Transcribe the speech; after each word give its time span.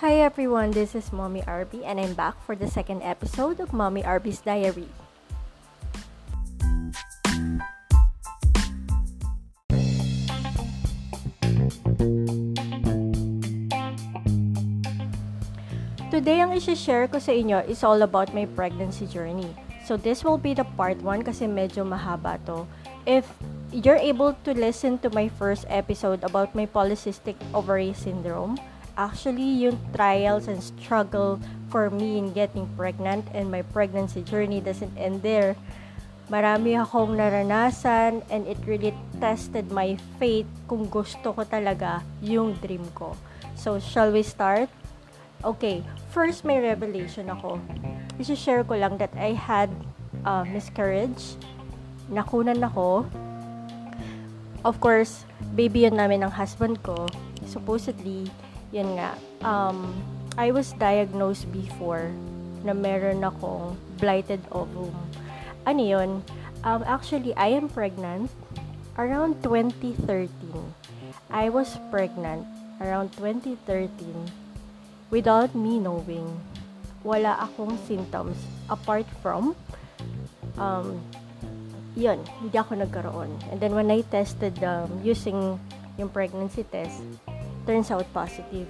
Hi 0.00 0.16
everyone, 0.16 0.72
this 0.72 0.96
is 0.96 1.12
Mommy 1.12 1.44
Arby 1.44 1.84
and 1.84 2.00
I'm 2.00 2.16
back 2.16 2.32
for 2.48 2.56
the 2.56 2.64
second 2.64 3.04
episode 3.04 3.60
of 3.60 3.76
Mommy 3.76 4.00
Arby's 4.00 4.40
Diary. 4.40 4.88
Today, 16.08 16.40
ang 16.40 16.56
isi-share 16.56 17.04
ko 17.12 17.20
sa 17.20 17.36
inyo 17.36 17.60
is 17.68 17.84
all 17.84 18.00
about 18.00 18.32
my 18.32 18.48
pregnancy 18.56 19.04
journey. 19.04 19.52
So, 19.84 20.00
this 20.00 20.24
will 20.24 20.40
be 20.40 20.56
the 20.56 20.64
part 20.80 20.96
1 21.04 21.28
kasi 21.28 21.44
medyo 21.44 21.84
mahaba 21.84 22.40
to. 22.48 22.64
If 23.04 23.28
you're 23.68 24.00
able 24.00 24.32
to 24.48 24.56
listen 24.56 24.96
to 25.04 25.12
my 25.12 25.28
first 25.28 25.68
episode 25.68 26.24
about 26.24 26.56
my 26.56 26.64
polycystic 26.64 27.36
ovary 27.52 27.92
syndrome, 27.92 28.56
actually, 29.00 29.64
yung 29.64 29.80
trials 29.96 30.44
and 30.44 30.60
struggle 30.60 31.40
for 31.72 31.88
me 31.88 32.20
in 32.20 32.36
getting 32.36 32.68
pregnant 32.76 33.24
and 33.32 33.48
my 33.48 33.64
pregnancy 33.72 34.20
journey 34.20 34.60
doesn't 34.60 34.92
end 35.00 35.24
there. 35.24 35.56
Marami 36.28 36.76
akong 36.76 37.16
naranasan 37.16 38.22
and 38.28 38.46
it 38.46 38.60
really 38.68 38.92
tested 39.18 39.72
my 39.72 39.96
faith 40.20 40.46
kung 40.68 40.86
gusto 40.86 41.32
ko 41.32 41.42
talaga 41.48 42.04
yung 42.20 42.54
dream 42.60 42.84
ko. 42.92 43.16
So, 43.56 43.80
shall 43.80 44.12
we 44.12 44.22
start? 44.22 44.68
Okay, 45.40 45.80
first 46.12 46.44
may 46.44 46.60
revelation 46.60 47.32
ako. 47.32 47.58
I-share 48.20 48.62
ko 48.68 48.76
lang 48.76 49.00
that 49.00 49.10
I 49.16 49.32
had 49.32 49.72
uh, 50.28 50.44
miscarriage. 50.44 51.40
Nakunan 52.12 52.60
ako. 52.60 53.08
Of 54.60 54.76
course, 54.78 55.24
baby 55.56 55.88
yun 55.88 55.96
namin 55.96 56.20
ng 56.20 56.32
husband 56.36 56.84
ko. 56.84 57.08
Supposedly, 57.48 58.28
yun 58.70 58.96
nga, 58.98 59.14
um, 59.42 59.94
I 60.38 60.50
was 60.54 60.72
diagnosed 60.78 61.50
before 61.50 62.10
na 62.62 62.72
meron 62.72 63.22
akong 63.26 63.76
blighted 63.98 64.40
ovum. 64.54 64.94
Ano 65.66 65.82
yun? 65.82 66.10
Um, 66.62 66.82
actually, 66.86 67.34
I 67.34 67.52
am 67.56 67.68
pregnant 67.68 68.30
around 68.96 69.42
2013. 69.42 70.28
I 71.30 71.48
was 71.48 71.78
pregnant 71.90 72.46
around 72.80 73.12
2013 73.16 73.88
without 75.10 75.54
me 75.54 75.78
knowing. 75.78 76.28
Wala 77.00 77.48
akong 77.48 77.80
symptoms 77.88 78.36
apart 78.68 79.08
from 79.24 79.56
um, 80.60 81.00
yun, 81.96 82.20
hindi 82.44 82.56
ako 82.56 82.76
nagkaroon. 82.76 83.32
And 83.50 83.58
then 83.58 83.74
when 83.74 83.90
I 83.90 84.04
tested 84.04 84.60
um, 84.62 85.00
using 85.02 85.58
yung 85.96 86.12
pregnancy 86.12 86.62
test, 86.68 87.02
turns 87.70 87.94
out 87.94 88.02
positive. 88.10 88.66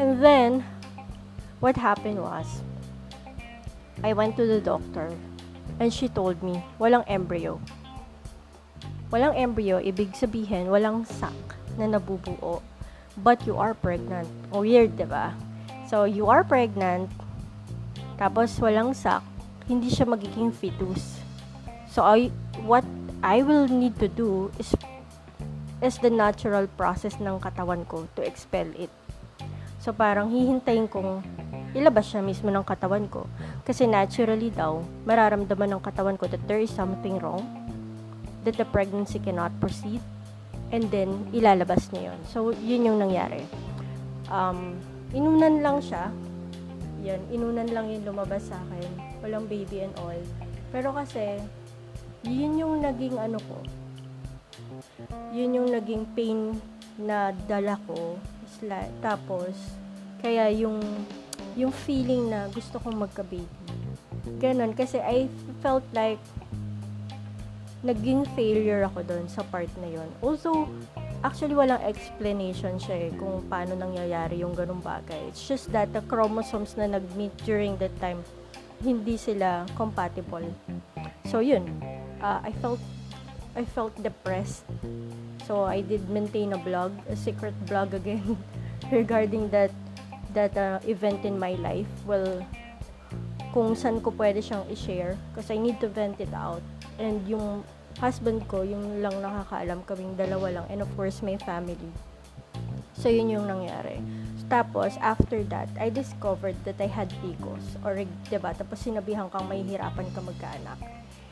And 0.00 0.24
then, 0.24 0.64
what 1.60 1.76
happened 1.76 2.16
was, 2.16 2.64
I 4.00 4.16
went 4.16 4.40
to 4.40 4.48
the 4.48 4.64
doctor 4.64 5.12
and 5.76 5.92
she 5.92 6.08
told 6.08 6.40
me, 6.40 6.64
walang 6.80 7.04
embryo. 7.04 7.60
Walang 9.12 9.36
embryo, 9.36 9.84
ibig 9.84 10.16
sabihin, 10.16 10.72
walang 10.72 11.04
sac 11.04 11.36
na 11.76 11.92
nabubuo. 11.92 12.64
But 13.20 13.44
you 13.44 13.60
are 13.60 13.76
pregnant. 13.76 14.32
Weird, 14.48 14.96
di 14.96 15.04
ba? 15.04 15.36
So, 15.92 16.08
you 16.08 16.32
are 16.32 16.40
pregnant, 16.40 17.12
tapos 18.16 18.54
walang 18.62 18.94
sac, 18.94 19.22
hindi 19.66 19.88
siya 19.88 20.06
magiging 20.06 20.52
fetus. 20.52 21.22
So, 21.88 22.02
I, 22.02 22.30
what 22.66 22.84
I 23.24 23.40
will 23.40 23.70
need 23.70 23.96
to 24.02 24.10
do 24.10 24.50
is 24.58 24.74
is 25.84 26.00
the 26.00 26.08
natural 26.08 26.64
process 26.80 27.20
ng 27.20 27.36
katawan 27.44 27.84
ko 27.84 28.08
to 28.16 28.24
expel 28.24 28.64
it. 28.78 28.88
So, 29.84 29.92
parang 29.92 30.32
hihintayin 30.32 30.88
kong 30.88 31.20
ilabas 31.76 32.08
siya 32.08 32.24
mismo 32.24 32.48
ng 32.48 32.64
katawan 32.64 33.04
ko. 33.10 33.28
Kasi 33.68 33.84
naturally 33.84 34.48
daw, 34.48 34.80
mararamdaman 35.04 35.76
ng 35.76 35.82
katawan 35.84 36.16
ko 36.16 36.24
that 36.30 36.40
there 36.48 36.62
is 36.62 36.72
something 36.72 37.20
wrong, 37.20 37.44
that 38.48 38.56
the 38.56 38.64
pregnancy 38.64 39.20
cannot 39.20 39.52
proceed, 39.60 40.00
and 40.72 40.88
then 40.88 41.28
ilalabas 41.36 41.92
niya 41.92 42.14
yun. 42.14 42.18
So, 42.32 42.54
yun 42.64 42.88
yung 42.88 42.98
nangyari. 43.02 43.44
Um, 44.32 44.80
inunan 45.12 45.60
lang 45.60 45.84
siya. 45.84 46.08
Yun, 47.04 47.20
inunan 47.28 47.68
lang 47.68 47.92
yung 47.92 48.08
lumabas 48.08 48.48
sa 48.48 48.56
akin. 48.56 48.88
Walang 49.20 49.44
baby 49.44 49.84
and 49.84 49.92
all. 50.00 50.16
Pero 50.72 50.96
kasi, 50.96 51.36
yun 52.24 52.56
yung 52.56 52.80
naging 52.80 53.20
ano 53.20 53.36
ko. 53.44 53.60
Yun 55.36 55.60
yung 55.60 55.68
naging 55.68 56.08
pain 56.16 56.56
na 56.96 57.36
dala 57.44 57.76
ko. 57.84 58.16
Tapos, 59.04 59.76
kaya 60.24 60.48
yung 60.48 60.80
yung 61.54 61.70
feeling 61.70 62.32
na 62.32 62.48
gusto 62.48 62.80
kong 62.80 62.96
magka-baby. 62.96 63.46
Ganon. 64.40 64.72
Kasi 64.72 64.98
I 64.98 65.28
felt 65.60 65.84
like 65.92 66.18
naging 67.84 68.24
failure 68.32 68.88
ako 68.88 69.04
doon 69.04 69.28
sa 69.28 69.44
part 69.52 69.68
na 69.78 69.92
yon. 69.92 70.08
Also, 70.24 70.64
actually 71.24 71.56
walang 71.56 71.80
explanation 71.80 72.76
siya 72.76 73.08
eh 73.08 73.10
kung 73.16 73.40
paano 73.48 73.72
nangyayari 73.72 74.44
yung 74.44 74.52
ganung 74.52 74.84
bagay. 74.84 75.32
It's 75.32 75.40
just 75.40 75.72
that 75.72 75.88
the 75.96 76.04
chromosomes 76.04 76.76
na 76.76 76.84
nag-meet 76.84 77.32
during 77.48 77.80
that 77.80 77.96
time, 77.96 78.20
hindi 78.84 79.16
sila 79.16 79.64
compatible. 79.72 80.44
So, 81.32 81.40
yun. 81.40 81.64
Uh, 82.20 82.44
I 82.44 82.52
felt 82.60 82.78
I 83.56 83.64
felt 83.64 83.96
depressed. 84.04 84.68
So, 85.48 85.64
I 85.64 85.80
did 85.80 86.04
maintain 86.12 86.52
a 86.52 86.60
blog, 86.60 86.92
a 87.08 87.16
secret 87.16 87.56
blog 87.64 87.96
again 87.96 88.36
regarding 88.92 89.48
that 89.48 89.72
that 90.36 90.52
uh, 90.60 90.84
event 90.84 91.24
in 91.24 91.40
my 91.40 91.56
life. 91.56 91.88
Well, 92.04 92.44
kung 93.56 93.72
saan 93.72 94.04
ko 94.04 94.12
pwede 94.12 94.44
siyang 94.44 94.66
i-share 94.68 95.16
kasi 95.32 95.56
I 95.56 95.58
need 95.62 95.80
to 95.80 95.88
vent 95.88 96.20
it 96.20 96.34
out. 96.36 96.60
And 97.00 97.22
yung 97.24 97.64
husband 97.98 98.46
ko, 98.50 98.66
yung 98.66 99.02
lang 99.02 99.18
nakakaalam 99.22 99.82
kaming 99.86 100.14
dalawa 100.18 100.60
lang 100.60 100.66
and 100.70 100.80
of 100.82 100.90
course 100.98 101.22
my 101.22 101.38
family. 101.42 101.90
So 102.94 103.10
yun 103.10 103.30
yung 103.30 103.46
nangyari. 103.50 103.98
Tapos, 104.46 104.94
after 105.00 105.40
that, 105.48 105.72
I 105.80 105.88
discovered 105.88 106.54
that 106.68 106.76
I 106.76 106.86
had 106.86 107.08
PCOS. 107.24 107.80
Or, 107.80 107.96
diba, 108.28 108.52
tapos 108.52 108.84
sinabihan 108.84 109.32
kang 109.32 109.48
mahihirapan 109.48 110.12
ka 110.12 110.20
magkaanak. 110.20 110.78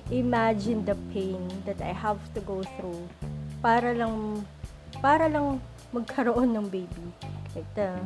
Imagine 0.08 0.82
the 0.82 0.96
pain 1.12 1.44
that 1.68 1.78
I 1.84 1.92
have 1.92 2.18
to 2.34 2.40
go 2.42 2.64
through 2.76 3.04
para 3.60 3.92
lang, 3.94 4.42
para 4.98 5.28
lang 5.28 5.60
magkaroon 5.92 6.56
ng 6.56 6.66
baby. 6.72 7.06
Like, 7.52 7.68
the, 7.76 8.00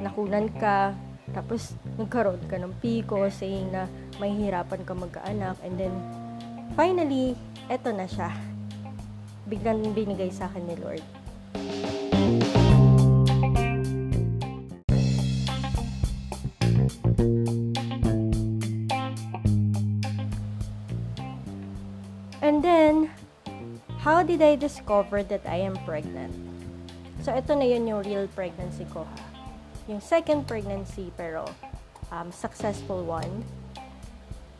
nakunan 0.00 0.48
ka, 0.56 0.96
tapos 1.30 1.76
nagkaroon 2.00 2.42
ka 2.48 2.56
ng 2.56 2.72
piko, 2.80 3.28
saying 3.28 3.68
na 3.70 3.86
mahihirapan 4.16 4.80
ka 4.82 4.92
magkaanak, 4.96 5.56
and 5.60 5.76
then, 5.76 5.94
finally, 6.72 7.36
eto 7.68 7.92
na 7.92 8.08
siya. 8.08 8.32
Biglang 9.48 9.92
binigay 9.92 10.32
sa 10.32 10.48
akin 10.48 10.64
ni 10.64 10.76
Lord. 10.80 11.04
And 22.42 22.58
then, 22.58 23.06
how 24.02 24.26
did 24.26 24.42
I 24.42 24.58
discover 24.58 25.22
that 25.22 25.46
I 25.46 25.62
am 25.62 25.78
pregnant? 25.86 26.34
So, 27.22 27.30
ito 27.30 27.54
na 27.54 27.62
yun 27.62 27.86
yung 27.86 28.02
real 28.02 28.26
pregnancy 28.34 28.82
ko. 28.90 29.06
Yung 29.86 30.02
second 30.02 30.50
pregnancy, 30.50 31.14
pero 31.14 31.46
um, 32.10 32.34
successful 32.34 33.06
one. 33.06 33.46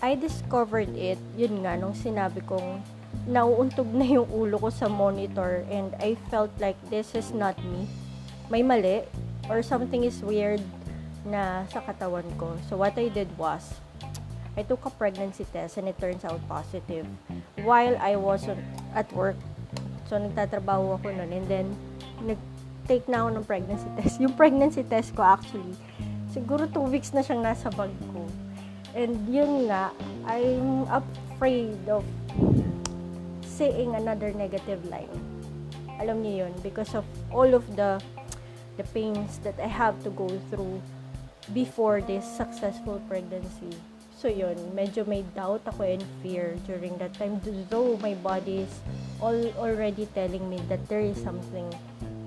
I 0.03 0.19
discovered 0.19 0.91
it, 0.99 1.15
yun 1.39 1.63
nga, 1.63 1.79
nung 1.79 1.95
sinabi 1.95 2.43
kong 2.43 2.83
nauuntog 3.31 3.87
na 3.95 4.03
yung 4.03 4.27
ulo 4.35 4.59
ko 4.59 4.67
sa 4.67 4.91
monitor 4.91 5.63
and 5.71 5.95
I 6.03 6.19
felt 6.27 6.51
like 6.59 6.75
this 6.91 7.15
is 7.15 7.31
not 7.31 7.55
me. 7.63 7.87
May 8.51 8.67
mali 8.67 9.07
or 9.47 9.63
something 9.63 10.03
is 10.03 10.19
weird 10.19 10.59
na 11.23 11.71
sa 11.71 11.87
katawan 11.87 12.27
ko. 12.35 12.59
So, 12.67 12.83
what 12.83 12.99
I 12.99 13.15
did 13.15 13.31
was, 13.39 13.79
I 14.59 14.67
took 14.67 14.83
a 14.83 14.91
pregnancy 14.91 15.47
test 15.55 15.79
and 15.79 15.87
it 15.87 15.95
turns 16.03 16.27
out 16.27 16.43
positive. 16.51 17.07
While 17.63 17.95
I 18.03 18.19
was 18.19 18.43
at 18.99 19.07
work, 19.15 19.39
so 20.11 20.19
nagtatrabaho 20.19 20.99
ako 20.99 21.15
nun 21.15 21.31
and 21.31 21.47
then, 21.47 21.67
nag-take 22.27 23.07
na 23.07 23.23
ako 23.23 23.39
ng 23.39 23.45
pregnancy 23.47 23.87
test. 23.95 24.19
Yung 24.25 24.35
pregnancy 24.35 24.83
test 24.83 25.15
ko 25.15 25.23
actually, 25.23 25.79
siguro 26.35 26.67
2 26.67 26.91
weeks 26.91 27.15
na 27.15 27.23
siyang 27.23 27.47
nasa 27.47 27.71
bag 27.71 27.95
ko. 28.11 28.22
And 28.93 29.17
yun 29.29 29.73
nga, 29.73 29.91
I'm 30.29 30.85
afraid 30.89 31.81
of 31.89 32.05
saying 33.45 33.97
another 33.97 34.33
negative 34.33 34.85
line. 34.89 35.13
Alam 36.01 36.25
niyo 36.25 36.49
yun, 36.49 36.55
because 36.61 36.93
of 36.93 37.05
all 37.33 37.49
of 37.55 37.65
the 37.77 38.01
the 38.77 38.85
pains 38.97 39.39
that 39.45 39.57
I 39.61 39.69
have 39.69 40.01
to 40.05 40.11
go 40.13 40.29
through 40.49 40.81
before 41.53 42.01
this 42.01 42.25
successful 42.25 43.01
pregnancy. 43.09 43.73
So 44.17 44.31
yun, 44.31 44.57
medyo 44.73 45.03
may 45.03 45.27
doubt 45.35 45.67
ako 45.67 45.83
and 45.83 46.05
fear 46.23 46.55
during 46.65 46.97
that 47.03 47.13
time. 47.19 47.43
Though 47.69 47.99
my 47.99 48.15
body 48.15 48.65
is 48.65 48.73
all 49.19 49.37
already 49.59 50.07
telling 50.15 50.47
me 50.47 50.63
that 50.71 50.87
there 50.87 51.03
is 51.03 51.19
something 51.19 51.67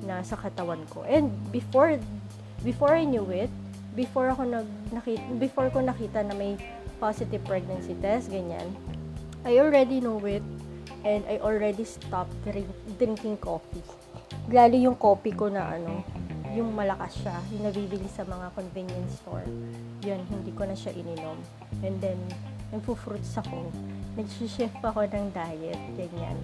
na 0.03 0.21
sa 0.21 0.35
katawan 0.35 0.83
ko. 0.91 1.07
And 1.07 1.31
before 1.55 1.97
before 2.67 2.93
I 2.93 3.07
knew 3.07 3.25
it, 3.31 3.49
before 3.95 4.29
ako 4.29 4.43
nag 4.43 4.67
nakita, 4.91 5.23
before 5.39 5.71
ko 5.71 5.79
nakita 5.79 6.21
na 6.21 6.35
may 6.35 6.59
positive 6.99 7.41
pregnancy 7.47 7.95
test, 8.03 8.27
ganyan, 8.29 8.75
I 9.47 9.57
already 9.63 10.03
know 10.03 10.19
it 10.27 10.43
and 11.07 11.23
I 11.25 11.39
already 11.39 11.87
stopped 11.87 12.35
drink, 12.43 12.67
drinking 12.99 13.39
coffee. 13.39 13.83
Lalo 14.51 14.75
yung 14.75 14.99
coffee 14.99 15.33
ko 15.33 15.47
na 15.47 15.79
ano, 15.79 16.03
yung 16.55 16.71
malakas 16.71 17.19
siya, 17.19 17.35
yung 17.51 17.67
nabibili 17.67 18.07
sa 18.07 18.23
mga 18.23 18.51
convenience 18.55 19.19
store. 19.19 19.47
Yun, 20.07 20.21
hindi 20.31 20.51
ko 20.55 20.63
na 20.63 20.75
siya 20.75 20.95
ininom. 20.95 21.35
And 21.83 21.99
then, 21.99 22.19
nagpo-fruits 22.71 23.35
ako. 23.37 23.69
Nag-shift 24.15 24.79
ako 24.79 25.03
ng 25.11 25.35
diet, 25.35 25.79
ganyan. 25.99 26.39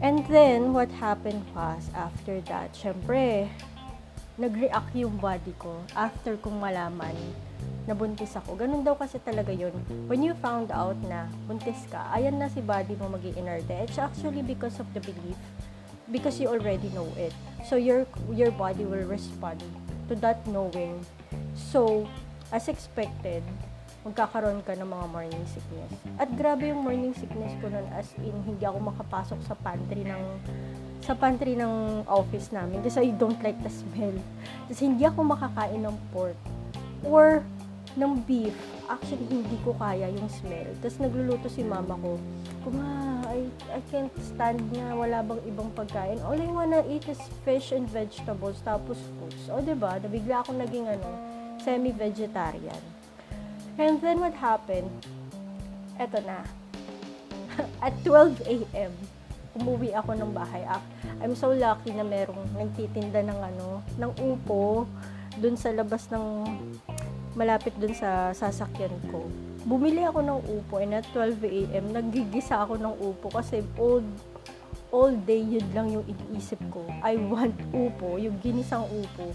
And 0.00 0.22
then, 0.30 0.70
what 0.70 0.88
happened 1.02 1.42
was, 1.50 1.90
after 1.92 2.38
that, 2.46 2.72
syempre, 2.72 3.50
nag-react 4.40 4.96
yung 4.96 5.20
body 5.20 5.52
ko 5.60 5.84
after 5.92 6.40
kong 6.40 6.56
malaman 6.56 7.12
na 7.84 7.92
buntis 7.92 8.32
ako. 8.40 8.56
Ganun 8.56 8.80
daw 8.80 8.96
kasi 8.96 9.20
talaga 9.20 9.52
yun. 9.52 9.76
When 10.08 10.24
you 10.24 10.32
found 10.40 10.72
out 10.72 10.96
na 11.04 11.28
buntis 11.44 11.84
ka, 11.92 12.08
ayan 12.16 12.40
na 12.40 12.48
si 12.48 12.64
body 12.64 12.96
mo 12.96 13.12
mag 13.12 13.20
inerte 13.20 13.84
It's 13.84 14.00
actually 14.00 14.40
because 14.40 14.80
of 14.80 14.88
the 14.96 15.04
belief. 15.04 15.36
Because 16.08 16.40
you 16.40 16.48
already 16.48 16.88
know 16.96 17.06
it. 17.20 17.36
So, 17.68 17.76
your, 17.76 18.08
your 18.32 18.50
body 18.50 18.82
will 18.82 19.04
respond 19.04 19.60
to 20.08 20.16
that 20.24 20.42
knowing. 20.48 21.04
So, 21.54 22.08
as 22.50 22.66
expected, 22.66 23.44
magkakaroon 24.02 24.64
ka 24.64 24.72
ng 24.72 24.88
mga 24.88 25.06
morning 25.12 25.44
sickness. 25.46 25.92
At 26.16 26.32
grabe 26.32 26.72
yung 26.72 26.80
morning 26.82 27.12
sickness 27.12 27.52
ko 27.60 27.68
nun 27.68 27.84
as 27.92 28.08
in 28.18 28.34
hindi 28.48 28.64
ako 28.64 28.90
makapasok 28.90 29.38
sa 29.44 29.54
pantry 29.60 30.02
ng 30.02 30.24
sa 31.00 31.16
pantry 31.16 31.56
ng 31.56 32.04
office 32.04 32.52
namin 32.52 32.84
kasi 32.84 33.08
I 33.08 33.10
don't 33.16 33.40
like 33.40 33.56
the 33.64 33.72
smell. 33.72 34.16
Kasi 34.68 34.92
hindi 34.92 35.08
ako 35.08 35.32
makakain 35.32 35.80
ng 35.80 35.96
pork 36.12 36.36
or 37.04 37.42
ng 37.98 38.22
beef. 38.22 38.54
Actually, 38.90 39.26
hindi 39.30 39.58
ko 39.62 39.74
kaya 39.78 40.10
yung 40.10 40.30
smell. 40.30 40.66
Tapos 40.82 40.98
nagluluto 40.98 41.46
si 41.50 41.62
mama 41.62 41.94
ko. 41.98 42.18
Kuma, 42.62 42.86
I, 43.30 43.46
I 43.70 43.80
can't 43.90 44.12
stand 44.18 44.62
niya. 44.70 44.94
Wala 44.94 45.22
bang 45.22 45.40
ibang 45.46 45.70
pagkain? 45.74 46.18
All 46.26 46.38
I 46.38 46.50
wanna 46.50 46.82
eat 46.86 47.06
is 47.06 47.18
fish 47.46 47.70
and 47.70 47.86
vegetables 47.90 48.62
tapos 48.62 48.98
fruits. 49.18 49.46
O, 49.50 49.58
ba 49.58 49.62
diba? 49.62 49.92
Nabigla 50.02 50.42
akong 50.42 50.58
naging 50.58 50.86
ano, 50.90 51.08
semi-vegetarian. 51.62 52.82
And 53.78 54.02
then 54.02 54.18
what 54.18 54.34
happened? 54.34 54.90
Eto 55.98 56.18
na. 56.26 56.42
At 57.86 57.94
12 58.02 58.42
a.m., 58.46 58.92
umuwi 59.58 59.90
ako 59.94 60.14
ng 60.14 60.30
bahay. 60.30 60.62
Ah, 60.66 60.82
I'm 61.18 61.34
so 61.34 61.50
lucky 61.50 61.90
na 61.90 62.06
merong 62.06 62.38
nagtitinda 62.54 63.24
ng 63.26 63.38
ano, 63.38 63.82
ng 63.98 64.12
upo 64.22 64.86
dun 65.38 65.58
sa 65.58 65.74
labas 65.74 66.06
ng 66.10 66.46
malapit 67.34 67.74
dun 67.78 67.94
sa 67.94 68.30
sasakyan 68.34 68.94
ko. 69.10 69.26
Bumili 69.66 70.02
ako 70.06 70.24
ng 70.24 70.40
upo 70.60 70.80
and 70.80 70.96
at 70.96 71.06
12 71.12 71.42
a.m. 71.46 71.84
naggigisa 71.92 72.64
ako 72.64 72.80
ng 72.80 72.94
upo 72.98 73.26
kasi 73.28 73.60
all 73.76 74.02
all 74.90 75.14
day 75.26 75.38
yun 75.38 75.66
lang 75.70 75.86
yung 75.90 76.06
iniisip 76.06 76.58
ko. 76.70 76.82
I 77.02 77.14
want 77.18 77.54
upo, 77.70 78.18
yung 78.18 78.38
ginisang 78.42 78.86
upo. 78.90 79.30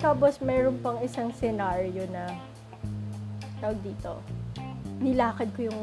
Tapos 0.00 0.40
meron 0.40 0.80
pang 0.80 0.98
isang 1.04 1.30
scenario 1.36 2.08
na 2.10 2.32
tawag 3.62 3.78
dito, 3.84 4.18
nilakad 4.98 5.52
ko 5.54 5.70
yung, 5.70 5.82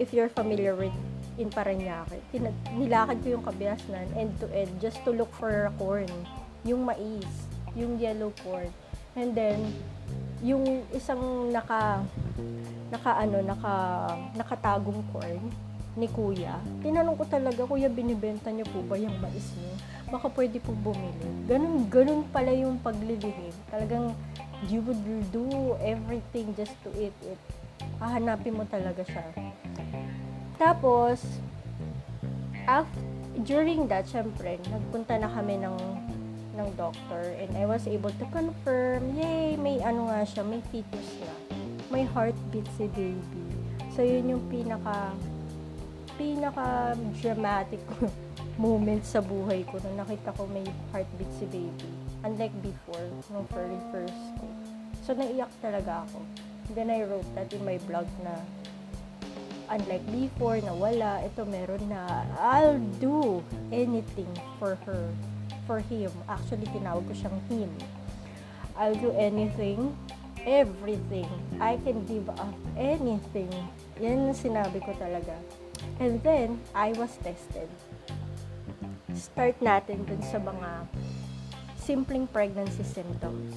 if 0.00 0.10
you're 0.10 0.32
familiar 0.32 0.74
with 0.74 0.94
in 1.34 1.50
Paranaque, 1.50 2.22
tinag, 2.30 2.54
nilakad 2.78 3.18
ko 3.22 3.38
yung 3.38 3.44
kabiasnan 3.44 4.06
end 4.14 4.32
to 4.38 4.46
end 4.54 4.70
just 4.78 5.02
to 5.02 5.10
look 5.10 5.30
for 5.34 5.70
corn, 5.80 6.10
yung 6.62 6.86
mais, 6.86 7.50
yung 7.74 7.98
yellow 7.98 8.30
corn. 8.46 8.70
And 9.14 9.34
then, 9.34 9.74
yung 10.42 10.86
isang 10.90 11.50
naka, 11.50 12.02
naka 12.90 13.10
ano, 13.18 13.42
naka, 13.42 13.74
nakatagong 14.34 15.02
corn, 15.10 15.42
ni 15.94 16.10
kuya, 16.10 16.58
tinanong 16.82 17.14
ko 17.14 17.24
talaga, 17.26 17.62
kuya, 17.66 17.86
binibenta 17.86 18.50
niyo 18.50 18.66
po 18.70 18.82
ba 18.82 18.98
yung 18.98 19.14
mais 19.22 19.46
niyo? 19.54 19.74
Baka 20.10 20.26
pwede 20.34 20.58
po 20.58 20.74
bumili. 20.74 21.26
Ganun, 21.46 21.86
ganun 21.86 22.22
pala 22.34 22.50
yung 22.50 22.78
paglilihim. 22.82 23.54
Talagang, 23.70 24.10
you 24.66 24.82
would 24.82 24.98
do 25.30 25.74
everything 25.82 26.50
just 26.58 26.74
to 26.82 26.90
eat 26.98 27.14
it. 27.22 27.38
Hahanapin 28.02 28.58
mo 28.58 28.66
talaga 28.66 29.06
siya. 29.06 29.26
Tapos, 30.56 31.22
after, 32.70 33.02
during 33.42 33.90
that, 33.90 34.06
syempre, 34.06 34.62
nagpunta 34.70 35.18
na 35.18 35.28
kami 35.30 35.58
ng 35.58 35.76
ng 36.54 36.68
doctor 36.78 37.34
and 37.34 37.50
I 37.58 37.66
was 37.66 37.90
able 37.90 38.14
to 38.14 38.26
confirm, 38.30 39.18
yay, 39.18 39.58
may 39.58 39.82
ano 39.82 40.06
nga 40.06 40.22
siya, 40.22 40.46
may 40.46 40.62
fetus 40.70 41.18
na. 41.18 41.34
May 41.90 42.06
heartbeat 42.06 42.66
si 42.78 42.86
baby. 42.94 43.42
So, 43.94 44.06
yun 44.06 44.30
yung 44.30 44.44
pinaka 44.50 45.10
pinaka 46.14 46.94
dramatic 47.18 47.82
moment 48.62 49.02
sa 49.02 49.18
buhay 49.18 49.66
ko 49.66 49.82
nung 49.82 49.98
nakita 49.98 50.30
ko 50.38 50.46
may 50.46 50.62
heartbeat 50.94 51.30
si 51.34 51.46
baby. 51.50 51.90
Unlike 52.22 52.54
before, 52.62 53.04
nung 53.34 53.46
very 53.50 53.78
first 53.90 54.24
ko. 54.38 54.46
So, 55.02 55.12
naiyak 55.12 55.50
talaga 55.58 56.06
ako. 56.06 56.22
Then, 56.72 56.88
I 56.88 57.04
wrote 57.04 57.28
that 57.34 57.52
in 57.52 57.66
my 57.66 57.76
blog 57.84 58.08
na 58.22 58.40
unlike 59.70 60.04
before 60.12 60.58
na 60.60 60.72
wala, 60.74 61.24
ito 61.24 61.44
meron 61.48 61.84
na 61.88 62.26
I'll 62.40 62.80
do 63.00 63.40
anything 63.72 64.30
for 64.60 64.76
her, 64.88 65.08
for 65.64 65.80
him. 65.80 66.12
Actually, 66.28 66.68
tinawag 66.70 67.04
ko 67.08 67.14
siyang 67.16 67.40
him. 67.48 67.70
I'll 68.74 68.98
do 68.98 69.14
anything, 69.14 69.94
everything. 70.42 71.30
I 71.62 71.78
can 71.86 72.02
give 72.10 72.26
up 72.26 72.56
anything. 72.74 73.52
Yan 74.02 74.32
ang 74.32 74.36
sinabi 74.36 74.82
ko 74.82 74.90
talaga. 74.98 75.38
And 76.02 76.18
then, 76.26 76.58
I 76.74 76.90
was 76.98 77.14
tested. 77.22 77.70
Start 79.14 79.60
natin 79.62 80.02
dun 80.10 80.22
sa 80.26 80.42
mga 80.42 80.90
simpleng 81.78 82.26
pregnancy 82.26 82.82
symptoms. 82.82 83.54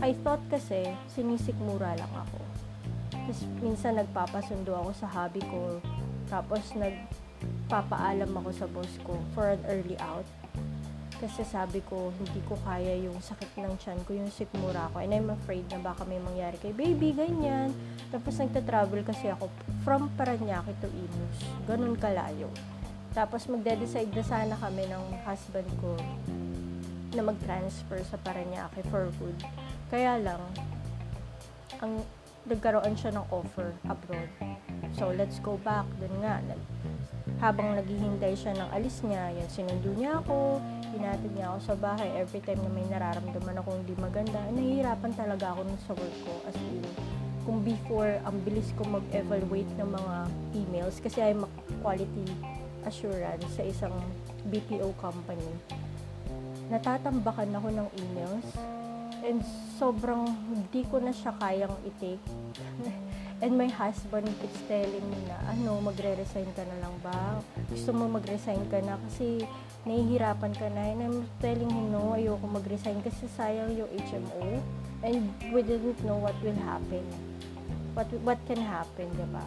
I 0.00 0.16
thought 0.24 0.42
kasi, 0.48 0.90
sinisikmura 1.12 1.98
lang 1.98 2.12
ako. 2.14 2.53
Tapos, 3.24 3.40
minsan 3.64 3.96
nagpapasundo 3.96 4.76
ako 4.76 4.92
sa 4.92 5.08
hobby 5.08 5.40
ko. 5.48 5.80
Tapos, 6.28 6.76
nagpapaalam 6.76 8.28
ako 8.28 8.50
sa 8.52 8.68
boss 8.68 8.92
ko 9.00 9.16
for 9.32 9.48
an 9.48 9.64
early 9.64 9.96
out. 9.96 10.28
Kasi 11.16 11.40
sabi 11.40 11.80
ko, 11.88 12.12
hindi 12.20 12.44
ko 12.44 12.52
kaya 12.68 13.00
yung 13.00 13.16
sakit 13.24 13.56
ng 13.64 13.80
tiyan 13.80 13.96
ko, 14.04 14.12
yung 14.12 14.28
sikmura 14.28 14.92
ko. 14.92 15.00
And 15.00 15.16
I'm 15.16 15.32
afraid 15.32 15.64
na 15.72 15.80
baka 15.80 16.04
may 16.04 16.20
mangyari 16.20 16.60
kay 16.60 16.76
baby, 16.76 17.16
ganyan. 17.16 17.72
Tapos, 18.12 18.36
nagta-travel 18.36 19.00
kasi 19.08 19.32
ako 19.32 19.48
from 19.88 20.12
Paranaque 20.20 20.76
to 20.84 20.88
Imus. 20.92 21.38
Ganun 21.64 21.96
kalayo. 21.96 22.52
Tapos, 23.16 23.48
magde-decide 23.48 24.12
na 24.12 24.20
sana 24.20 24.54
kami 24.60 24.84
ng 24.84 25.04
husband 25.24 25.70
ko 25.80 25.96
na 27.16 27.24
mag-transfer 27.24 28.04
sa 28.04 28.20
Paranaque 28.20 28.84
for 28.92 29.08
good. 29.16 29.40
Kaya 29.88 30.20
lang, 30.20 30.44
ang 31.80 32.04
nagkaroon 32.48 32.94
siya 32.96 33.16
ng 33.16 33.26
offer 33.32 33.72
abroad. 33.88 34.30
So, 34.94 35.10
let's 35.10 35.40
go 35.40 35.58
back. 35.64 35.88
Doon 35.98 36.14
nga, 36.22 36.40
nag, 36.44 36.60
habang 37.42 37.74
naghihintay 37.74 38.36
siya 38.38 38.54
ng 38.54 38.68
alis 38.70 39.02
niya, 39.02 39.32
yan, 39.34 39.48
sinundo 39.50 39.90
niya 39.96 40.22
ako, 40.22 40.62
hinatid 40.94 41.32
niya 41.34 41.52
ako 41.52 41.58
sa 41.72 41.74
bahay. 41.74 42.08
Every 42.14 42.40
time 42.44 42.62
na 42.62 42.70
may 42.70 42.86
nararamdaman 42.86 43.56
ako 43.58 43.68
hindi 43.74 43.94
maganda, 43.98 44.38
nahihirapan 44.54 45.12
talaga 45.18 45.56
ako 45.56 45.60
sa 45.82 45.92
work 45.98 46.16
ko. 46.22 46.34
As 46.46 46.56
in, 46.56 46.84
kung 47.44 47.60
before, 47.60 48.22
ang 48.24 48.36
bilis 48.46 48.70
ko 48.78 48.86
mag-evaluate 48.88 49.72
ng 49.76 49.90
mga 49.90 50.14
emails 50.56 50.96
kasi 51.02 51.20
I'm 51.20 51.44
a 51.44 51.50
quality 51.84 52.24
assurance 52.84 53.44
sa 53.52 53.64
isang 53.64 53.92
BPO 54.48 54.92
company 55.00 55.52
natatambakan 56.72 57.52
ako 57.52 57.68
ng 57.72 57.88
emails 58.00 58.48
and 59.24 59.40
sobrang 59.80 60.28
hindi 60.28 60.84
ko 60.92 61.00
na 61.00 61.10
siya 61.10 61.32
kayang 61.40 61.72
i-take. 61.88 62.20
and 63.44 63.56
my 63.56 63.66
husband 63.66 64.28
keeps 64.38 64.60
telling 64.68 65.04
me 65.08 65.20
na, 65.26 65.36
ano, 65.48 65.80
magre-resign 65.80 66.48
ka 66.52 66.62
na 66.68 66.76
lang 66.84 66.94
ba? 67.00 67.40
Gusto 67.72 67.96
mo 67.96 68.06
mag-resign 68.06 68.60
ka 68.68 68.78
na 68.84 69.00
kasi 69.08 69.42
nahihirapan 69.88 70.52
ka 70.52 70.68
na. 70.70 70.82
And 70.92 71.00
I'm 71.02 71.18
telling 71.40 71.68
him, 71.72 71.90
no, 71.90 72.12
ayoko 72.14 72.44
mag-resign 72.44 73.00
kasi 73.00 73.24
sayang 73.32 73.72
yung 73.74 73.90
HMO. 73.90 74.60
And 75.04 75.32
we 75.52 75.60
didn't 75.64 76.00
know 76.04 76.20
what 76.20 76.36
will 76.44 76.56
happen. 76.64 77.04
What, 77.96 78.08
what 78.24 78.40
can 78.44 78.60
happen, 78.60 79.08
di 79.16 79.26
ba? 79.32 79.44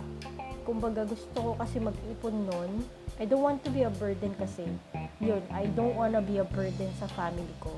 Kumbaga, 0.66 1.08
gusto 1.08 1.38
ko 1.38 1.52
kasi 1.56 1.80
mag-ipon 1.80 2.50
nun. 2.50 2.72
I 3.18 3.26
don't 3.26 3.42
want 3.42 3.66
to 3.66 3.74
be 3.74 3.82
a 3.82 3.90
burden 3.90 4.30
kasi 4.38 4.70
yun, 5.18 5.42
I 5.50 5.66
don't 5.74 5.98
wanna 5.98 6.22
be 6.22 6.38
a 6.38 6.46
burden 6.46 6.94
sa 7.02 7.10
family 7.18 7.56
ko, 7.58 7.74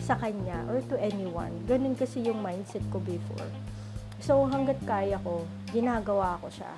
sa 0.00 0.16
kanya, 0.16 0.64
or 0.66 0.80
to 0.88 0.96
anyone. 0.96 1.52
Ganun 1.68 1.94
kasi 1.94 2.24
yung 2.24 2.40
mindset 2.40 2.82
ko 2.88 2.98
before. 3.04 3.48
So, 4.20 4.44
hanggat 4.48 4.80
kaya 4.84 5.16
ko, 5.20 5.44
ginagawa 5.72 6.40
ko 6.40 6.48
siya. 6.52 6.72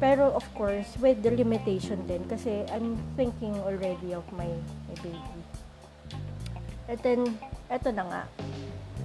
Pero, 0.00 0.32
of 0.32 0.44
course, 0.56 0.96
with 1.00 1.20
the 1.20 1.32
limitation 1.32 2.00
din. 2.08 2.24
Kasi, 2.24 2.64
I'm 2.72 2.96
thinking 3.16 3.56
already 3.64 4.16
of 4.16 4.24
my, 4.32 4.48
my 4.88 4.96
baby. 5.00 5.40
And 6.88 7.00
then, 7.00 7.20
eto 7.72 7.88
na 7.92 8.04
nga. 8.08 8.22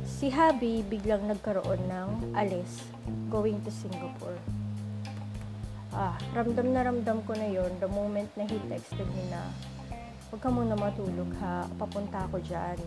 Si 0.04 0.28
Habi 0.28 0.84
biglang 0.84 1.28
nagkaroon 1.32 1.80
ng 1.88 2.36
alis 2.36 2.92
going 3.32 3.60
to 3.64 3.72
Singapore. 3.72 4.40
Ah, 5.90 6.14
ramdam 6.36 6.70
na 6.70 6.86
ramdam 6.86 7.24
ko 7.26 7.34
na 7.34 7.50
yon 7.50 7.72
the 7.82 7.90
moment 7.90 8.30
na 8.38 8.46
he 8.46 8.58
texted 8.70 9.08
me 9.16 9.26
na 9.32 9.50
huwag 10.30 10.42
ka 10.42 10.50
muna 10.54 10.78
matulog 10.78 11.34
ha, 11.42 11.66
papunta 11.82 12.30
ako 12.30 12.38
dyan. 12.46 12.78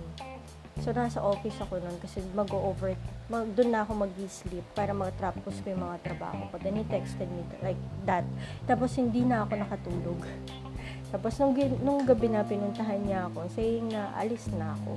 So, 0.81 0.89
nasa 0.97 1.21
office 1.21 1.61
ako 1.61 1.85
nun 1.85 2.01
kasi 2.01 2.25
mag-over, 2.33 2.97
mag, 3.29 3.45
doon 3.53 3.77
na 3.77 3.85
ako 3.85 4.09
mag-sleep 4.09 4.65
para 4.73 4.97
mag-tapos 4.97 5.61
ko 5.61 5.67
yung 5.69 5.85
mga 5.85 6.01
trabaho 6.01 6.49
ko. 6.49 6.57
Then, 6.57 6.81
he 6.81 6.85
texted 6.89 7.29
me 7.29 7.45
like 7.61 7.77
that. 8.09 8.25
Tapos, 8.65 8.97
hindi 8.97 9.21
na 9.21 9.45
ako 9.45 9.53
nakatulog. 9.61 10.21
Tapos, 11.13 11.37
nung, 11.37 11.53
nung 11.85 12.01
gabi 12.09 12.33
na 12.33 12.41
pinuntahan 12.41 13.05
niya 13.05 13.29
ako, 13.29 13.53
saying 13.53 13.93
na 13.93 14.17
alis 14.17 14.49
na 14.57 14.73
ako. 14.81 14.97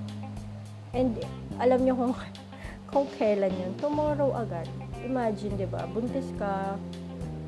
And, 0.95 1.19
alam 1.59 1.83
niyo 1.83 1.93
kung, 1.99 2.15
kung 2.95 3.07
kailan 3.19 3.51
yun. 3.51 3.75
Tomorrow 3.75 4.31
agad. 4.31 4.71
Imagine, 5.03 5.59
di 5.59 5.67
ba? 5.67 5.83
Buntis 5.91 6.31
ka, 6.39 6.79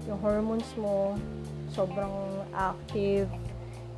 yung 0.04 0.20
hormones 0.20 0.68
mo, 0.76 1.16
sobrang 1.72 2.44
active, 2.52 3.32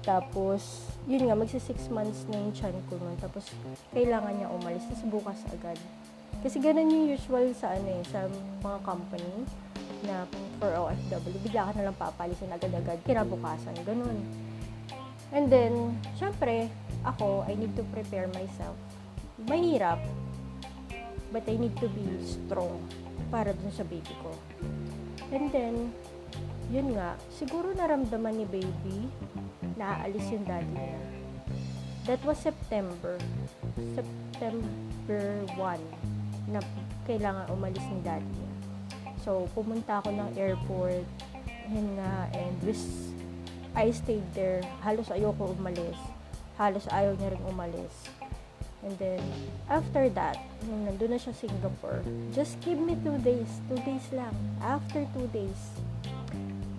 tapos, 0.03 0.87
yun 1.03 1.27
nga, 1.27 1.35
magsa 1.35 1.59
6 1.59 1.91
months 1.91 2.23
na 2.31 2.39
yung 2.39 2.53
chan 2.55 2.75
ko 2.87 2.95
nun. 2.95 3.15
Tapos, 3.19 3.51
kailangan 3.91 4.31
niya 4.31 4.47
umalis. 4.47 4.87
Tapos, 4.87 5.03
bukas 5.11 5.39
agad. 5.51 5.75
Kasi 6.39 6.55
ganun 6.63 6.87
yung 6.87 7.07
usual 7.11 7.51
sa 7.51 7.75
ano 7.75 7.89
eh, 7.99 8.03
sa 8.07 8.23
mga 8.63 8.79
company 8.87 9.43
na 10.07 10.23
for 10.55 10.71
OFW. 10.71 11.35
Bigla 11.43 11.67
ka 11.67 11.71
nalang 11.75 11.99
papalisin 11.99 12.47
agad-agad, 12.47 13.03
kinabukasan, 13.03 13.75
ganun. 13.83 14.15
And 15.35 15.51
then, 15.51 15.99
syempre, 16.15 16.71
ako, 17.03 17.43
I 17.43 17.59
need 17.59 17.75
to 17.75 17.83
prepare 17.91 18.31
myself. 18.31 18.79
Mahirap, 19.51 19.99
but 21.35 21.43
I 21.43 21.59
need 21.59 21.75
to 21.83 21.91
be 21.91 22.07
strong 22.23 22.79
para 23.27 23.51
dun 23.51 23.71
sa 23.75 23.83
baby 23.83 24.15
ko. 24.23 24.31
And 25.35 25.51
then, 25.51 25.91
yun 26.69 26.93
nga, 26.93 27.17
siguro 27.33 27.73
naramdaman 27.73 28.39
ni 28.39 28.45
baby 28.45 29.09
na 29.75 29.99
aalis 29.99 30.29
yung 30.29 30.45
daddy 30.45 30.69
niya. 30.73 31.01
That 32.05 32.21
was 32.25 32.37
September. 32.41 33.17
September 33.97 35.23
1 35.57 36.53
na 36.53 36.61
kailangan 37.05 37.49
umalis 37.53 37.85
ni 37.89 37.99
daddy 38.01 38.25
niya. 38.25 38.53
So, 39.21 39.49
pumunta 39.53 40.01
ako 40.01 40.13
ng 40.13 40.29
airport 40.37 41.05
yun 41.69 42.01
nga, 42.01 42.25
and 42.33 42.53
this, 42.65 43.13
I 43.77 43.93
stayed 43.93 44.25
there. 44.33 44.65
Halos 44.81 45.13
ayoko 45.13 45.53
umalis. 45.53 45.97
Halos 46.57 46.89
ayaw 46.89 47.13
niya 47.13 47.37
rin 47.37 47.43
umalis. 47.45 48.09
And 48.81 48.95
then, 48.97 49.21
after 49.69 50.09
that, 50.17 50.39
nung 50.65 50.87
nandun 50.87 51.13
na 51.13 51.19
siya 51.19 51.35
Singapore, 51.35 52.01
just 52.33 52.57
give 52.63 52.79
me 52.79 52.97
two 53.05 53.19
days. 53.21 53.61
Two 53.69 53.77
days 53.85 54.07
lang. 54.15 54.33
After 54.63 55.05
two 55.13 55.27
days, 55.29 55.77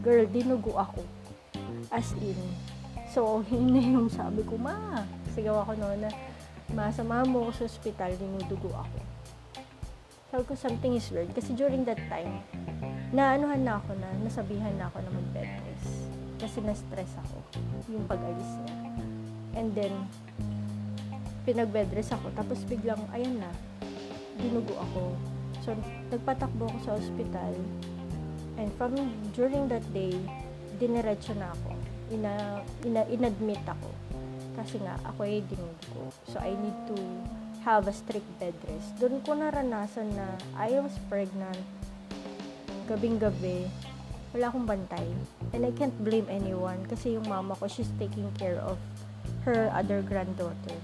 girl, 0.00 0.25
dinugo 0.26 0.76
ako. 0.76 1.04
As 1.92 2.12
in, 2.21 2.37
So, 3.11 3.42
yun 3.50 3.75
yung 3.75 4.07
sabi 4.07 4.47
ko, 4.47 4.54
ma, 4.54 5.02
sigaw 5.35 5.66
ako 5.66 5.75
noon 5.75 6.07
na, 6.07 6.11
masama 6.71 7.26
mo 7.26 7.50
ko 7.50 7.62
sa 7.62 7.66
ospital, 7.66 8.14
dinudugo 8.14 8.71
ako. 8.71 8.99
Sabi 10.30 10.42
ko, 10.47 10.52
something 10.54 10.95
is 10.95 11.11
weird. 11.11 11.26
Kasi 11.35 11.59
during 11.59 11.83
that 11.83 11.99
time, 12.07 12.38
naanuhan 13.11 13.66
na 13.66 13.83
ako 13.83 13.99
na, 13.99 14.07
nasabihan 14.23 14.71
na 14.78 14.87
ako 14.87 15.02
na 15.02 15.11
mag-bed 15.11 15.50
rest. 15.66 15.90
Kasi 16.38 16.62
na-stress 16.62 17.19
ako, 17.26 17.42
yung 17.90 18.07
pag-alis 18.07 18.50
niya. 18.62 18.76
And 19.59 19.75
then, 19.75 20.07
pinag-bed 21.42 21.90
rest 21.90 22.14
ako. 22.14 22.30
Tapos 22.38 22.62
biglang, 22.62 23.02
ayan 23.11 23.42
na, 23.42 23.50
dinugo 24.38 24.78
ako. 24.78 25.19
So, 25.66 25.75
nagpatakbo 26.14 26.71
ako 26.71 26.78
sa 26.87 26.95
ospital. 26.95 27.59
And 28.61 28.69
from 28.76 28.93
during 29.33 29.73
that 29.73 29.85
day, 29.97 30.12
diniretso 30.76 31.33
na 31.33 31.49
ako 31.57 31.81
ina, 32.12 32.61
ina 32.85 33.02
inadmit 33.09 33.62
ako. 33.64 33.88
Kasi 34.59 34.83
nga, 34.83 34.99
ako 35.07 35.25
ay 35.25 35.40
dinugo. 35.47 36.12
So, 36.29 36.37
I 36.43 36.52
need 36.52 36.76
to 36.93 36.99
have 37.64 37.87
a 37.87 37.95
strict 37.95 38.26
bed 38.37 38.52
rest. 38.67 38.99
Doon 38.99 39.23
ko 39.25 39.38
naranasan 39.38 40.12
na 40.12 40.37
I 40.59 40.76
was 40.83 40.93
pregnant. 41.09 41.62
Gabing-gabi, 42.90 43.71
wala 44.35 44.50
akong 44.50 44.67
bantay. 44.67 45.07
And 45.55 45.62
I 45.64 45.73
can't 45.73 45.95
blame 46.02 46.26
anyone 46.29 46.85
kasi 46.90 47.17
yung 47.17 47.25
mama 47.31 47.55
ko, 47.57 47.71
she's 47.71 47.90
taking 47.97 48.29
care 48.37 48.59
of 48.61 48.76
her 49.47 49.71
other 49.73 50.02
granddaughter. 50.02 50.76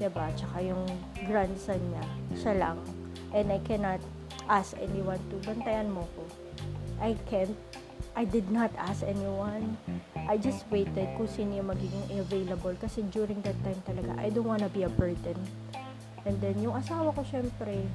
Diba? 0.00 0.32
Tsaka 0.32 0.64
yung 0.64 0.82
grandson 1.28 1.78
niya, 1.92 2.04
siya 2.34 2.54
lang. 2.56 2.78
And 3.36 3.52
I 3.52 3.60
cannot 3.62 4.00
ask 4.50 4.74
anyone 4.82 5.22
to 5.30 5.38
bantayan 5.46 5.94
mo 5.94 6.10
ko. 6.18 6.26
I 6.98 7.14
can't 7.30 7.54
I 8.18 8.26
did 8.26 8.50
not 8.50 8.74
ask 8.74 9.06
anyone. 9.06 9.78
I 10.18 10.34
just 10.34 10.66
waited 10.66 11.06
kung 11.14 11.30
sino 11.30 11.62
yung 11.62 11.70
magiging 11.70 12.10
available 12.18 12.74
kasi 12.82 13.06
during 13.14 13.38
that 13.46 13.54
time 13.62 13.78
talaga, 13.86 14.18
I 14.18 14.34
don't 14.34 14.50
wanna 14.50 14.66
be 14.66 14.82
a 14.82 14.90
burden. 14.90 15.38
And 16.26 16.36
then, 16.42 16.58
yung 16.60 16.76
asawa 16.76 17.14
ko, 17.16 17.24
syempre, 17.24 17.86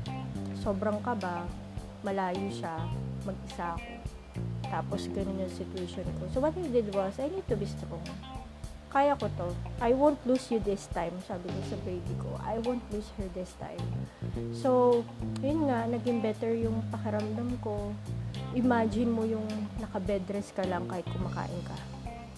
sobrang 0.58 0.98
kaba, 1.06 1.46
malayo 2.02 2.50
siya, 2.50 2.90
mag-isa 3.22 3.78
ako. 3.78 3.92
Tapos, 4.66 5.02
ganun 5.14 5.46
yung 5.46 5.54
situation 5.54 6.08
ko. 6.18 6.26
So, 6.34 6.42
what 6.42 6.58
I 6.58 6.66
did 6.66 6.90
was, 6.90 7.22
I 7.22 7.30
need 7.30 7.46
to 7.46 7.58
be 7.60 7.70
strong. 7.70 8.02
Kaya 8.90 9.14
ko 9.20 9.30
to. 9.38 9.54
I 9.78 9.94
won't 9.94 10.18
lose 10.26 10.50
you 10.50 10.58
this 10.58 10.90
time, 10.90 11.14
sabi 11.28 11.52
ko 11.52 11.60
sa 11.70 11.78
baby 11.86 12.16
ko. 12.18 12.34
I 12.42 12.58
won't 12.66 12.82
lose 12.90 13.12
her 13.20 13.28
this 13.36 13.54
time. 13.62 13.84
So, 14.52 15.02
yun 15.40 15.72
nga, 15.72 15.88
naging 15.88 16.20
better 16.20 16.52
yung 16.52 16.84
pakiramdam 16.92 17.56
ko 17.64 17.96
imagine 18.56 19.12
mo 19.12 19.28
yung 19.28 19.44
naka-bed 19.84 20.24
rest 20.32 20.56
ka 20.56 20.64
lang 20.64 20.88
kahit 20.88 21.04
kumakain 21.12 21.62
ka 21.68 21.76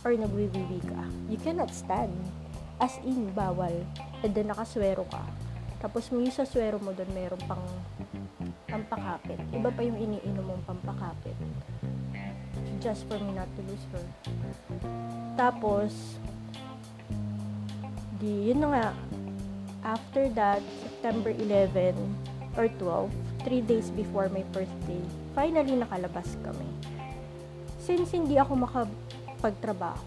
or 0.01 0.17
nagwiwiwi 0.17 0.81
ka. 0.81 1.03
You 1.29 1.37
cannot 1.37 1.69
stand. 1.69 2.13
As 2.77 2.97
in, 3.05 3.33
bawal. 3.33 3.73
And 4.21 4.31
then, 4.33 4.49
nakaswero 4.53 5.05
ka. 5.09 5.25
Tapos, 5.81 6.09
may 6.13 6.29
sa 6.29 6.45
swero 6.45 6.77
mo 6.81 6.93
doon, 6.93 7.09
meron 7.13 7.41
pang 7.49 7.65
pampakapit. 8.69 9.41
Iba 9.53 9.69
pa 9.73 9.81
yung 9.81 9.97
iniinom 9.97 10.45
mong 10.45 10.63
pampakapit. 10.69 11.37
Just 12.81 13.09
for 13.09 13.17
me 13.17 13.33
not 13.33 13.49
to 13.57 13.61
lose 13.65 13.85
her. 13.93 14.05
Tapos, 15.33 16.21
di, 18.21 18.53
yun 18.53 18.61
na 18.61 18.67
nga, 18.69 18.85
after 19.85 20.29
that, 20.33 20.61
September 21.07 21.31
11 21.31 21.95
or 22.59 22.67
12, 22.67 23.07
3 23.47 23.61
days 23.63 23.87
before 23.95 24.27
my 24.27 24.43
birthday, 24.51 24.99
finally 25.31 25.79
nakalabas 25.79 26.35
kami. 26.43 26.67
Since 27.79 28.11
hindi 28.11 28.35
ako 28.35 28.67
makapagtrabaho, 28.67 30.03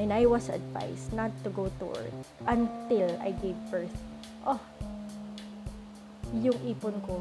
and 0.00 0.08
I 0.08 0.24
was 0.24 0.48
advised 0.48 1.12
not 1.12 1.36
to 1.44 1.52
go 1.52 1.68
to 1.68 1.84
work 1.92 2.16
until 2.48 3.12
I 3.20 3.36
gave 3.44 3.60
birth. 3.68 3.92
Oh, 4.48 4.56
yung 6.32 6.56
ipon 6.64 6.96
ko, 7.04 7.20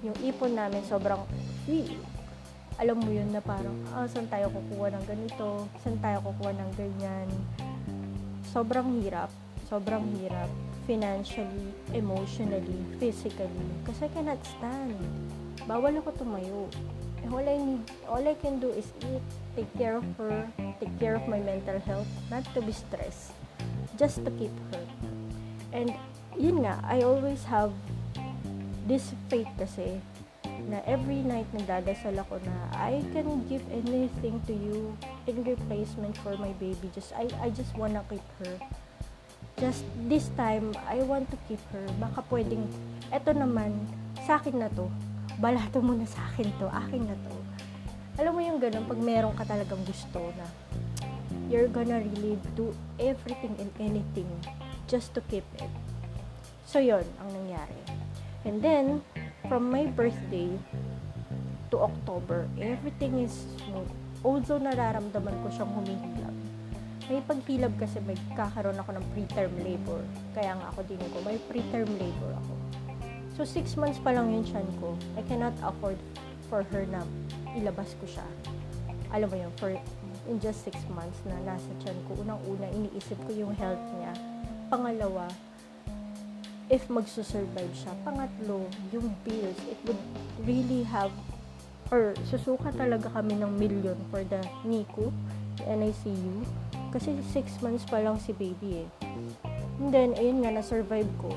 yung 0.00 0.16
ipon 0.24 0.56
namin 0.56 0.80
sobrang 0.88 1.20
free. 1.68 1.92
Alam 2.80 3.04
mo 3.04 3.12
yun 3.12 3.36
na 3.36 3.44
parang, 3.44 3.76
ah, 3.92 4.08
saan 4.08 4.32
tayo 4.32 4.48
kukuha 4.48 4.96
ng 4.96 5.04
ganito? 5.04 5.68
Saan 5.84 6.00
tayo 6.00 6.24
kukuha 6.24 6.56
ng 6.56 6.70
ganyan? 6.72 7.28
Sobrang 8.48 8.96
hirap. 8.96 9.28
Sobrang 9.68 10.08
hirap 10.16 10.48
financially, 10.90 11.70
emotionally, 11.94 12.82
physically. 12.98 13.70
Kasi 13.86 14.06
I 14.06 14.10
cannot 14.10 14.42
stand. 14.42 14.98
Bawal 15.70 15.94
ako 16.02 16.10
tumayo. 16.18 16.66
And 17.22 17.30
all 17.30 17.46
I 17.46 17.58
need, 17.62 17.86
all 18.10 18.24
I 18.26 18.34
can 18.34 18.58
do 18.58 18.74
is 18.74 18.90
eat, 19.06 19.22
take 19.54 19.70
care 19.78 19.94
of 19.94 20.06
her, 20.18 20.50
take 20.82 20.90
care 20.98 21.14
of 21.14 21.30
my 21.30 21.38
mental 21.38 21.78
health, 21.86 22.10
not 22.26 22.42
to 22.58 22.60
be 22.64 22.74
stressed. 22.74 23.30
Just 23.94 24.26
to 24.26 24.34
keep 24.34 24.50
her. 24.74 24.82
And 25.70 25.94
yun 26.34 26.66
nga, 26.66 26.82
I 26.82 27.06
always 27.06 27.46
have 27.46 27.70
this 28.90 29.14
faith 29.30 29.46
kasi 29.62 30.02
na 30.66 30.82
every 30.90 31.22
night 31.22 31.46
nagdadasal 31.54 32.18
ako 32.18 32.42
na 32.42 32.56
I 32.74 32.98
can 33.14 33.46
give 33.46 33.62
anything 33.70 34.42
to 34.50 34.54
you 34.54 34.98
in 35.30 35.46
replacement 35.46 36.18
for 36.18 36.34
my 36.42 36.50
baby. 36.58 36.90
Just 36.90 37.14
I 37.14 37.30
I 37.38 37.54
just 37.54 37.70
wanna 37.78 38.02
keep 38.10 38.24
her 38.42 38.58
just 39.60 39.84
this 40.08 40.32
time, 40.40 40.72
I 40.88 41.04
want 41.04 41.28
to 41.30 41.36
keep 41.44 41.60
her. 41.76 41.84
Baka 42.00 42.24
pwedeng, 42.32 42.64
eto 43.12 43.36
naman, 43.36 43.76
sa 44.24 44.40
akin 44.40 44.56
na 44.56 44.72
to. 44.72 44.88
Balato 45.36 45.84
mo 45.84 45.92
na 45.92 46.08
sa 46.08 46.24
akin 46.32 46.48
to. 46.56 46.66
Akin 46.72 47.04
na 47.04 47.14
to. 47.28 47.36
Alam 48.16 48.32
mo 48.36 48.40
yung 48.40 48.58
ganun, 48.58 48.88
pag 48.88 49.00
meron 49.00 49.36
ka 49.36 49.44
talagang 49.44 49.84
gusto 49.84 50.32
na 50.34 50.48
you're 51.52 51.68
gonna 51.68 52.00
really 52.00 52.40
do 52.56 52.72
everything 52.96 53.54
and 53.60 53.70
anything 53.78 54.26
just 54.88 55.12
to 55.12 55.20
keep 55.28 55.46
it. 55.60 55.70
So, 56.64 56.80
yon 56.80 57.04
ang 57.20 57.28
nangyari. 57.30 57.80
And 58.48 58.64
then, 58.64 59.04
from 59.50 59.68
my 59.68 59.90
birthday 59.92 60.48
to 61.68 61.76
October, 61.84 62.48
everything 62.56 63.20
is 63.20 63.34
smooth. 63.60 63.90
Although 64.24 64.62
nararamdaman 64.62 65.34
ko 65.42 65.48
siyang 65.52 65.72
humihilab. 65.74 66.39
May 67.10 67.18
paghilab 67.26 67.74
kasi 67.74 67.98
may 68.06 68.14
kakaroon 68.38 68.78
ako 68.78 68.94
ng 68.94 69.04
preterm 69.10 69.50
labor. 69.66 69.98
Kaya 70.30 70.54
nga 70.54 70.70
ako 70.70 70.86
din 70.86 71.02
ko, 71.10 71.18
may 71.26 71.42
preterm 71.50 71.90
labor 71.98 72.30
ako. 72.38 72.54
So, 73.34 73.42
six 73.42 73.74
months 73.74 73.98
pa 73.98 74.14
lang 74.14 74.30
yung 74.30 74.46
tiyan 74.46 74.68
ko. 74.78 74.94
I 75.18 75.26
cannot 75.26 75.58
afford 75.66 75.98
for 76.46 76.62
her 76.70 76.86
na 76.86 77.02
ilabas 77.58 77.98
ko 77.98 78.06
siya. 78.06 78.22
Alam 79.10 79.26
mo 79.26 79.36
yun, 79.42 79.50
for 79.58 79.74
in 80.30 80.38
just 80.38 80.62
six 80.62 80.78
months 80.94 81.18
na 81.26 81.34
nasa 81.42 81.66
tiyan 81.82 81.98
ko, 82.06 82.14
unang-una, 82.22 82.70
iniisip 82.70 83.18
ko 83.26 83.34
yung 83.34 83.58
health 83.58 83.82
niya. 83.98 84.14
Pangalawa, 84.70 85.26
if 86.70 86.86
magsusurvive 86.86 87.74
siya. 87.74 87.90
Pangatlo, 88.06 88.70
yung 88.94 89.10
bills, 89.26 89.58
it 89.66 89.78
would 89.82 89.98
really 90.46 90.86
have 90.86 91.10
or 91.90 92.14
susuka 92.30 92.70
talaga 92.70 93.10
kami 93.10 93.34
ng 93.34 93.50
million 93.58 93.98
for 94.14 94.22
the 94.22 94.38
NICU, 94.62 95.10
the 95.58 95.66
NICU. 95.74 96.46
Kasi 96.90 97.18
6 97.34 97.62
months 97.62 97.86
pa 97.86 98.02
lang 98.02 98.18
si 98.18 98.34
baby 98.34 98.86
eh. 98.86 98.88
And 99.80 99.94
then, 99.94 100.10
ayun 100.18 100.42
nga, 100.42 100.50
na-survive 100.54 101.08
ko. 101.22 101.30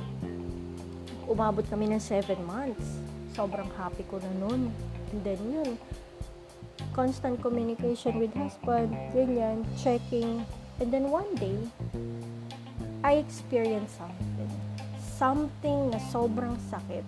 Umabot 1.29 1.63
kami 1.69 1.93
ng 1.93 2.01
7 2.01 2.36
months. 2.43 3.00
Sobrang 3.38 3.69
happy 3.77 4.03
ko 4.10 4.17
na 4.19 4.31
nun. 4.41 4.74
And 5.13 5.19
then, 5.22 5.39
yun. 5.45 5.72
Constant 6.93 7.41
communication 7.41 8.17
with 8.17 8.33
husband, 8.33 8.93
ganyan, 9.13 9.65
checking. 9.77 10.45
And 10.81 10.89
then 10.89 11.13
one 11.13 11.29
day, 11.38 11.57
I 13.05 13.22
experienced 13.22 14.01
something. 14.01 14.51
Something 14.98 15.93
na 15.93 16.01
sobrang 16.10 16.57
sakit 16.67 17.05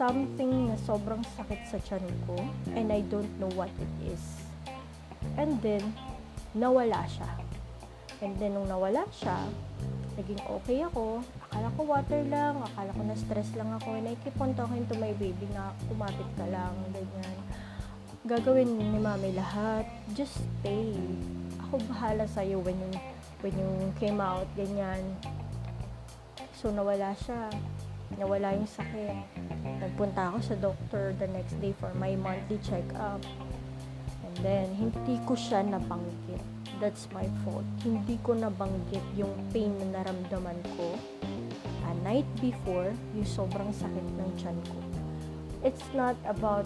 something 0.00 0.72
na 0.72 0.80
sobrang 0.88 1.20
sakit 1.36 1.60
sa 1.68 1.76
tiyan 1.76 2.00
ko 2.24 2.40
and 2.72 2.88
I 2.88 3.04
don't 3.12 3.28
know 3.36 3.52
what 3.52 3.68
it 3.76 3.92
is. 4.08 4.24
And 5.36 5.60
then, 5.60 5.92
nawala 6.54 7.06
siya. 7.06 7.30
And 8.20 8.36
then, 8.36 8.58
nung 8.58 8.68
nawala 8.68 9.06
siya, 9.08 9.48
naging 10.18 10.42
okay 10.44 10.84
ako. 10.84 11.24
Akala 11.48 11.68
ko 11.72 11.80
water 11.88 12.20
lang, 12.28 12.60
akala 12.60 12.90
ko 12.92 13.02
na-stress 13.06 13.48
lang 13.56 13.70
ako. 13.80 13.96
And 13.96 14.12
I 14.12 14.14
keep 14.20 14.36
on 14.36 14.52
talking 14.52 14.84
to 14.90 14.94
my 15.00 15.16
baby 15.16 15.48
na 15.56 15.72
kumapit 15.88 16.28
ka 16.36 16.46
lang, 16.50 16.74
ganyan. 16.92 17.36
Gagawin 18.28 18.76
ni 18.76 19.00
mami 19.00 19.32
lahat. 19.32 19.88
Just 20.12 20.44
stay. 20.60 20.92
Ako 21.64 21.80
bahala 21.88 22.28
sa'yo 22.28 22.60
when 22.60 22.76
you, 22.76 22.92
when 23.40 23.54
you 23.56 23.70
came 23.96 24.20
out, 24.20 24.44
ganyan. 24.52 25.00
So, 26.60 26.68
nawala 26.68 27.16
siya 27.16 27.48
nawala 28.18 28.56
yung 28.58 28.66
sakit. 28.66 29.14
Nagpunta 29.78 30.34
ako 30.34 30.38
sa 30.42 30.54
doctor 30.58 31.14
the 31.20 31.28
next 31.30 31.54
day 31.62 31.70
for 31.78 31.92
my 31.94 32.18
monthly 32.18 32.58
check-up. 32.64 33.22
Then, 34.40 34.72
hindi 34.76 35.20
ko 35.28 35.36
siya 35.36 35.60
nabanggit. 35.60 36.40
That's 36.80 37.04
my 37.12 37.28
fault. 37.44 37.66
Hindi 37.84 38.16
ko 38.24 38.32
nabanggit 38.32 39.04
yung 39.12 39.32
pain 39.52 39.76
na 39.76 40.00
naramdaman 40.00 40.56
ko 40.80 40.96
a 41.84 41.92
night 42.00 42.24
before 42.40 42.88
yung 43.12 43.28
sobrang 43.28 43.68
sakit 43.68 44.06
ng 44.16 44.30
tiyan 44.40 44.56
ko. 44.64 44.78
It's 45.60 45.84
not 45.92 46.16
about 46.24 46.64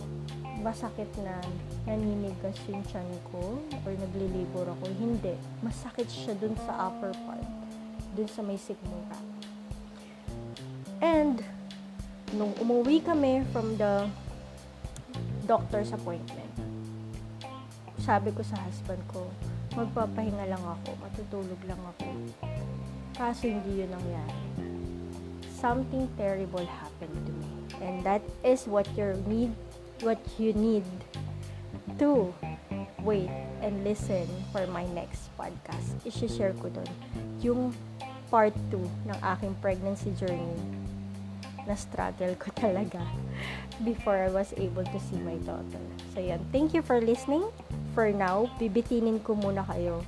masakit 0.63 1.11
na 1.27 1.35
naninigas 1.83 2.55
yung 2.71 2.87
tiyan 2.87 3.11
ko 3.35 3.59
or 3.83 3.93
naglilibor 3.99 4.71
ako. 4.71 4.87
Hindi. 4.95 5.35
Masakit 5.67 6.07
siya 6.07 6.39
dun 6.39 6.55
sa 6.63 6.89
upper 6.89 7.11
part. 7.27 7.49
Dun 8.15 8.31
sa 8.31 8.47
may 8.47 8.55
sigmura. 8.55 9.19
And, 11.03 11.43
nung 12.39 12.55
umuwi 12.63 13.03
kami 13.03 13.43
from 13.51 13.75
the 13.77 14.07
doctor's 15.45 15.91
appointment, 15.91 16.44
sabi 18.05 18.29
ko 18.37 18.45
sa 18.45 18.61
husband 18.61 19.01
ko, 19.09 19.25
magpapahinga 19.73 20.45
lang 20.45 20.61
ako, 20.61 20.93
matutulog 21.01 21.57
lang 21.65 21.81
ako. 21.97 22.05
Kaso 23.17 23.49
hindi 23.49 23.81
yun 23.81 23.89
nangyari. 23.89 24.41
Something 25.57 26.05
terrible 26.21 26.69
happened 26.69 27.17
to 27.25 27.33
me. 27.33 27.49
And 27.81 28.05
that 28.05 28.21
is 28.45 28.69
what 28.69 28.85
you 28.93 29.17
need, 29.25 29.57
what 30.05 30.21
you 30.37 30.53
need 30.53 30.85
to 31.97 32.29
wait 33.01 33.33
and 33.65 33.81
listen 33.81 34.29
for 34.53 34.69
my 34.69 34.85
next 34.93 35.33
podcast. 35.41 35.97
I-share 36.05 36.53
ko 36.61 36.69
doon 36.69 36.93
yung 37.41 37.73
part 38.29 38.53
2 38.69 38.85
ng 39.09 39.19
aking 39.33 39.57
pregnancy 39.65 40.13
journey 40.21 40.84
na 41.65 41.75
struggle 41.75 42.33
ko 42.37 42.53
talaga 42.57 43.01
before 43.83 44.21
I 44.21 44.31
was 44.31 44.53
able 44.57 44.85
to 44.85 44.99
see 45.11 45.19
my 45.21 45.37
daughter. 45.43 45.83
So, 46.15 46.21
yan. 46.21 46.45
Thank 46.53 46.73
you 46.73 46.83
for 46.83 47.01
listening. 47.01 47.49
For 47.97 48.11
now, 48.13 48.51
bibitinin 48.61 49.23
ko 49.25 49.35
muna 49.35 49.67
kayo. 49.67 50.05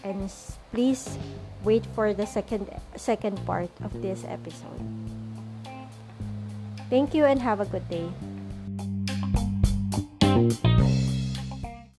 And 0.00 0.32
please 0.72 1.18
wait 1.60 1.84
for 1.92 2.16
the 2.16 2.24
second 2.24 2.72
second 2.96 3.36
part 3.44 3.68
of 3.84 3.92
this 4.00 4.24
episode. 4.24 4.80
Thank 6.88 7.12
you 7.12 7.28
and 7.28 7.38
have 7.44 7.60
a 7.60 7.68
good 7.68 7.84
day. 7.92 8.08